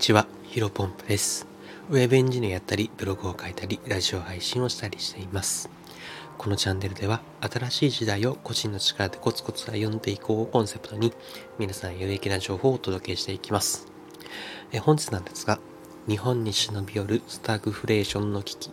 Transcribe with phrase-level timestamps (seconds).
[0.00, 1.46] ちは、ヒロポンプです。
[1.90, 5.68] ウェブエンジニアやったり、ブログを書いたり、ラジオ配信をしたりしています。
[6.38, 11.12] このチャンネルでは、新しい時代を個人の力でコツコツ歩んでいこうをコンセプトに、
[11.58, 13.88] 皆さん有益な情報をお届けしていきます。
[14.72, 15.60] え本日なんですが、
[16.08, 18.70] 日本に忍び寄るスタグフレーションの危機、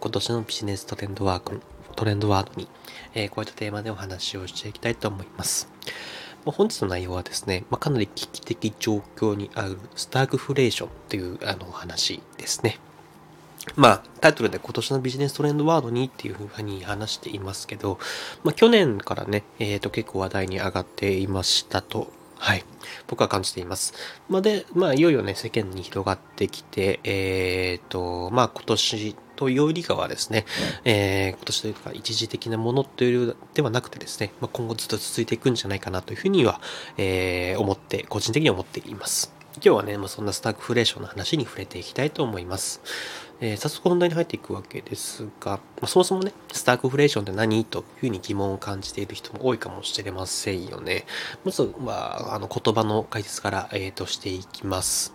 [0.00, 1.60] 今年のビジネストレンドワーク、
[1.94, 2.68] トレンドワードに、
[3.12, 5.68] えこういったテーマでお話をしていきたいと思います。
[6.44, 12.78] ま本日の内容はですね、ま、かなり危機的状況にあるスタグフレーションというあの話ですね。
[13.76, 17.98] まあ、タイトルで今年のビジネストレンドワードにっていうふうに話していますけど、
[18.42, 22.64] まあ、去年からね、えっ、と、結構話題に上がっていましたと、はい、
[23.06, 23.92] 僕は感じています。
[24.30, 30.44] まあ、で、まあ、いよいよね、世間に広がってきて、えっ、と、まあ、今年というよりかはですね、
[30.84, 36.60] えー今年というか一時的なものというではなくてですね、まあ、今後ずっと続いていくんじゃないかなというふうには、
[36.98, 39.32] えー思って、個人的には思っています。
[39.54, 42.82] 今日はね、まあ、そんなスタッグフレーションの話に触れていきたいと思います。
[43.40, 51.06] えー早速本題に入っていくわけですが、まあ、そもそもね、スタッグフレーションって何というふうに疑問を感じている人も多いかもしれませんよね。
[51.46, 55.14] まずは、あの言葉の解説から、えー、としていきます。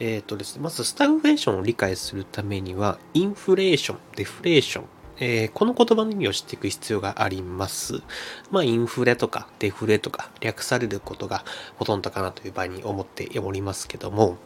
[0.00, 4.84] えっ、とですね、まずスタグフレーションを理解するためには、インフレーション、デフレーション、
[5.18, 8.02] えーこの言葉の意味を知っていく必要があります。
[8.50, 11.44] まあ、インフレとかデフレとか略されることが
[11.76, 14.38] ほとんどかなという場合に思っておりますけども、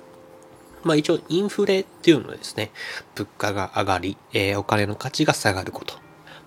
[0.83, 2.72] まあ一応インフレっていうのはですね、
[3.14, 5.94] 物価が上がり、えーお金の価値が下がること。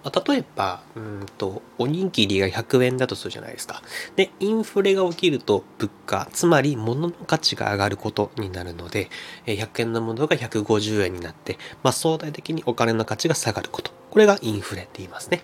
[0.04, 3.82] まあ例えば、うーんと、おにぎりが100円だとするじゃないですか。
[4.16, 9.10] で、インフレが起きると物価、つまり物の価値が上がることになるので、
[9.46, 13.92] 100円のものが150円になって、まあ相対的にお金の価値が下がること。
[14.12, 15.44] これがインフレって言いますね。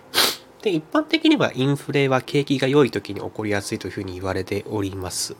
[0.62, 5.36] で、一般的にはインフレは景気が良い時に起こりやすいというふうに言われております。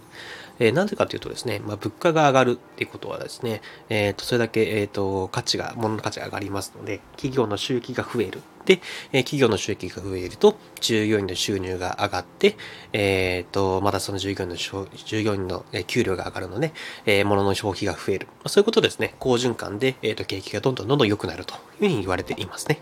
[0.59, 8.43] えーなぜかというとですね、まあ、物価が上がるっていうことはですね、えっ、と、それだけ、えっ、と、価値が、物の価値が上がりますので、企業の収益が増える。
[8.65, 8.81] で、
[9.13, 12.57] え企業の収益が増えると、従業員の収入が上がって、
[12.93, 16.73] えっ、と、またその従業員の、従業員のえ給料が上がるので、
[17.05, 18.29] え物の消費が増える。
[18.47, 22.81] そういうことですね、好循環で、えっ、と、景気がどんどんどんどん良くなるというふうに言われていますね。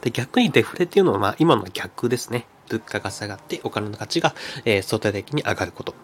[0.00, 2.46] で、逆にデフレっていうのは、まあ、今の逆ですね。
[2.70, 5.94] 物価が下がって、お金の価値が、え相対的に上がること。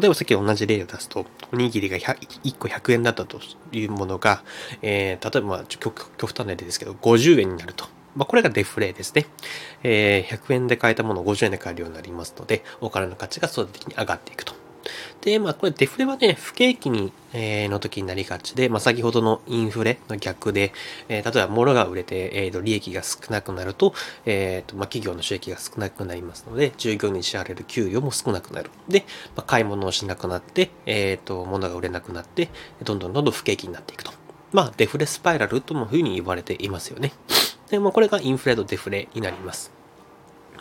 [0.00, 3.40] 例えばさっき同じ例を出すと、おにぎりが1個100円だったと
[3.72, 4.42] いうものが、
[4.82, 7.86] えー例えば、まあ、ちょ極極端な例ですけど、50円になると。
[8.14, 9.26] まあ、これがデフレですね。
[9.82, 14.55] えー100円で買えたものを50円で買えるようになりますので、お金の価値が相対的に上がっていくと。
[15.20, 20.72] で、まあ、これデフレはね、不景気に、えーの時になりがちで、まあ、先ほどのインフレの逆で、
[21.08, 23.94] えー例えば物が売れて、えーと利益が少なくなると、
[24.24, 28.70] えーとまあ、企業の収益が少なくなりますので、従業員に支払われる給与も少なくなる。
[28.88, 29.04] で、
[29.34, 32.48] まあ、買い物をしなくなって、えーと、物が売れなくなって、
[32.84, 34.12] どんどんどんどん不景気になっていくと。
[34.52, 37.12] まあ、デフレスパイラルともいうふうに言われていますよね。
[37.68, 39.75] で、まあ、これがインフレとデフレになります。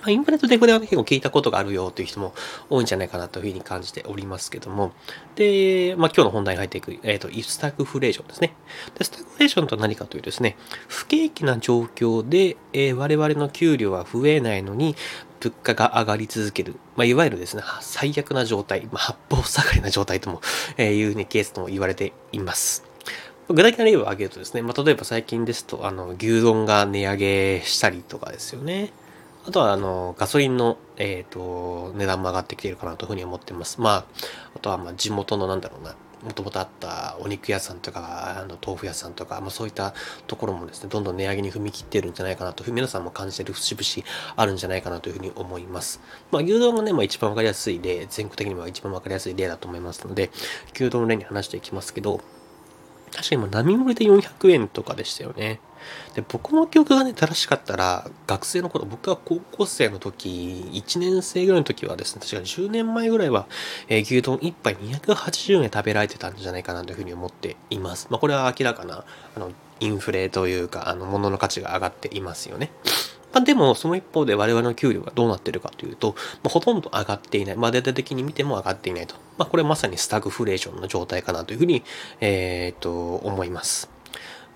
[0.05, 2.33] まあインフレとデフレはね結構聞いたことがあるよという人も
[2.69, 4.93] 多いんじゃないかなというふうに感じておりますけども。
[5.35, 8.53] で、まあ今日の本題に入っていく、えっ、と、スタグフレーションですね。
[8.97, 10.57] で、スタグフレーションとは何かというとですね、
[10.87, 14.95] 不景気な状況で、えー我々の給料は増えないのに、
[15.39, 16.75] 物価が上がり続ける。
[16.95, 20.41] まあ、いわゆるですね、最悪な状態、まあ、八方下がりな状態とも、
[20.77, 22.83] えーいうね、ケースとも言われています。
[23.47, 28.91] 具体的な例を挙げるとですね、まあ、例えば最近ですと、あの、牛丼が値上げしたりとかですよね。
[29.47, 33.79] あとは、あの、ガソリンの、えっ、と、値段も上がってきているかなというふうに思っています。
[33.79, 34.05] まあ、
[34.55, 39.93] あとは、まあ、地元のなんだろうな、もともとあったお肉屋さんとか、あの、豆腐屋さんとか、まあ、そういった
[40.25, 46.01] ところもですね、どんどん値上げに踏み切っているんじゃないかなと皆さんも感じてる節々あるんじゃないかなというふうに思います。
[46.31, 50.31] まあ、牛丼がね、まあ、一番わかりやすい例、全国的には一番わかりやすい例だと思いますので、
[50.73, 52.21] 牛丼の例に話していきますけど、
[53.15, 55.59] 確かにもう並盛りで400円とかでしたよね。
[56.15, 63.47] で、僕の記憶がね、正しかったら、学生の頃、僕が高校生の時、1年生ぐらいの時はですね、確か10年前ぐらいは、
[63.87, 68.07] えー牛丼1杯280円食べられてたんじゃないかなというふうに思っています。
[68.09, 72.71] まあ、これは明らかな、あの、インフレというか、あの、物の価値が上がっていますよね。
[73.35, 77.57] まあ、でも、その一方で我々の給料がどうなってるかというと、まあ、ほとんど上がっていない。
[77.57, 79.15] まあ、データ的に見ても上がっていないと。
[79.37, 81.83] まあ、これまさにスタグフレーションの状態かなというふうに、
[82.21, 83.89] えーっと、思います。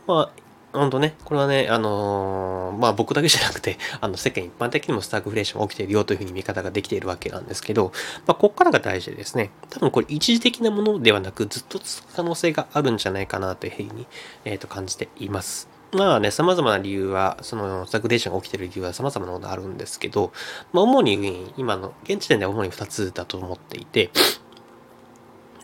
[0.07, 0.41] まあ、
[0.71, 7.91] 本当ね、これはね、あのーまあ僕だけじゃなくて、 あの世間一般的にもスタグフレーション起きているよというふうに見方ができているわけなんですけど、
[8.27, 14.05] まあここからが大事でですね、多分これ一時的なものではなくずっと続く可能性があるんじゃないかなというふうに、
[14.45, 15.78] えー、と感じています。
[15.91, 20.31] まあね、様々な理由は、その、スタグレーションが起きている理由は様々なものがあるんですけど、
[20.71, 24.11] まあ主に、今の、現時点では主に2つだと思っていて、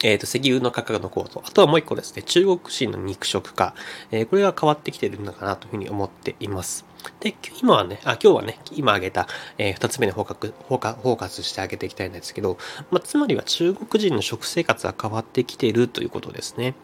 [0.04, 1.44] えっ、ー、と、石油の価格の高騰。
[1.46, 3.76] あとはもう一個ですね、中国人の肉食化。
[4.12, 6.86] えー、これが変わってきてるのかなというふうに思っています。
[7.20, 12.58] で、今はね、あ、今日はね、今挙げた、えー、二つ目にフォーカフォーカスしてあげていきたいんですけど、
[12.92, 16.76] まあ、つまりは中国人の食生活が変わってきているということですね。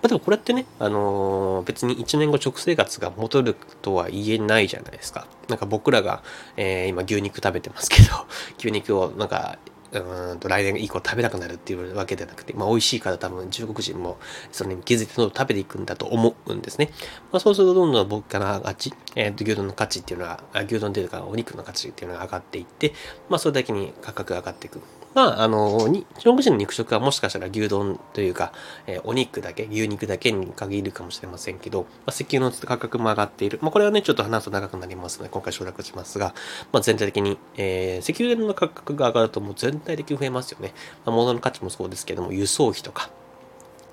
[0.00, 5.26] まあ、でもこれってね、あのー、別に1年後食生活が戻るとは言えないじゃないですか。
[5.48, 6.22] なんか僕らが、
[6.56, 8.08] えー、今牛肉食べてますけど、
[8.58, 9.58] 牛肉をなんか
[9.90, 14.18] うんと来年以降食べなくなるっていうわけではなくて、まあ、美味しいから多分中国人も
[14.52, 16.90] それに気づいてどんどん食べていくんだと思うんですね。
[17.32, 22.92] まあ、そうするとどんどん僕から価値、えー、と牛丼の価値っていうのは、牛丼というかお肉の価値っていうのが上がっていって、
[23.28, 24.80] まあ、それだけに価格が上がっていく。
[25.14, 28.52] まあ、あの、に中国人の肉食はもしかしたら牛丼というか、
[28.86, 33.58] えー、お肉だけ、牛肉だけに限るかもしれませんけど、まあ、石油の価格も上がっている。
[33.62, 36.34] まあ、これはね、ちょっと話すと長くなりますので、今回省略しますが、
[36.72, 40.74] まあ、全体的に、えー、石油の価格が上がるともう全体的に増えますよね。
[41.04, 43.10] まあ、物の価値もそうですけども、輸送費とか、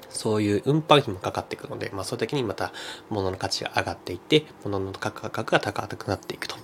[0.09, 2.71] そういう運搬費もかかっていくので、まあ、それ的にまた
[3.09, 6.55] 物の価値が上がっていって、物の価格が高くなっていくと。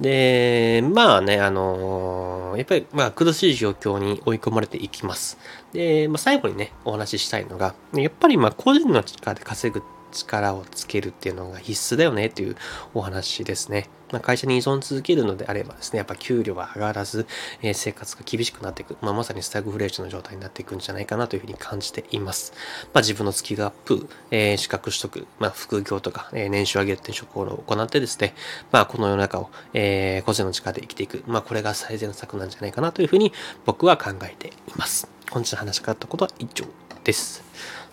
[0.00, 2.19] で、まあね、あのー、
[2.56, 5.38] やっぱり、まあ、苦しい状況に追い込まれていきます。
[5.72, 12.56] で、まあ、最後にね、お話ししたいのが、やっぱり、まあ、個人の力で稼ぐ力をつけるっていうのが必須だよねっていう
[12.94, 13.88] お話ですね。
[14.12, 17.26] まあ、会社に依存続けるのであればですね、やっぱ給料が上がらず、
[17.62, 22.52] えー、生活が厳しくなっていく、まあ、まさにスタグフレーションの状態になっていくんじゃないかなというふうに感じています。
[22.92, 28.34] まあ、自分のスキルアップ、えー、資格取得、まあ、副業とか、えー、年収上げる転職を行ってですね、
[28.72, 33.32] まあ、この世の中を、えー、個人の力で生きていく、まあ、これが最善策なんじゃないかなというふうに
[33.64, 35.08] 僕は考えています。
[35.30, 36.66] 本日の話し方ことは以上
[37.04, 37.44] です。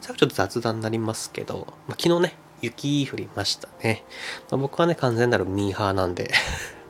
[0.02, 4.04] 最後ちょっと雑談になりますけど、まあ、昨日ね、雪降りましたね。
[4.52, 6.32] まあ、僕はね、完全なるミーハーなんで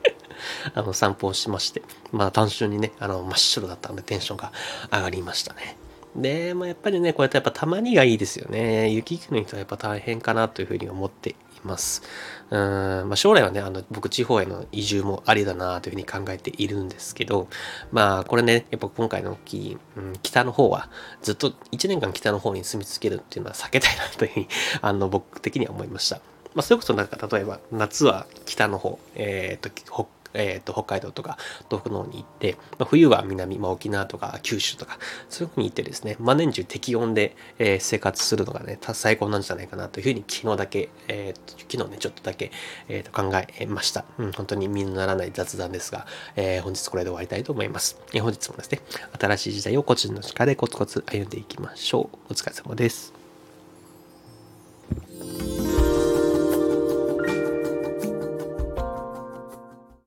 [0.73, 1.81] あの、散歩をしまして、
[2.11, 4.51] まあ単純にね、あの、真っ白だったのでテンションが
[4.91, 5.77] 上がりましたね。
[6.15, 8.89] で、まあ、やっぱりね、こうやってやっぱたまにがいいですよね。
[8.89, 11.35] 雪国の人はやっぱ大変かなというふうに思って
[11.67, 12.01] ます。
[12.49, 17.47] うん、まあ、将来はね、あの、僕地方への移住もありだなというふうに考えているんですけど、
[17.91, 20.89] まあ、これね、やっぱ今回の大きい、うん、北の方は、
[21.21, 24.47] ずっと1年間北の方に住み続けるっていうのは避けたいなというふうに、
[24.81, 26.21] あの、僕的には思いました。
[26.55, 31.37] まあ、それこそなんか、例えば、夏は北の方、えっ、ー、と、北えーと、北海道とか
[31.69, 42.51] 東北の方に行って、まあ、冬は南、まあ、沖縄とか九州とかそういうふうに行ってですね、まあ、年中適温で、えー、生活するのがね最高なんじゃないかなというふうに昨日だけ、えー、昨日ねちょっとだけ、
[42.87, 48.81] えー、と考えました、うん、本当に身にならない雑談ですが、えー、本日これで終わりたいと思います、えー、本日もですね
[49.19, 52.17] 新しい時代を個人の力でコツコツ歩んでいきましょう。
[52.29, 53.26] お疲れ様です。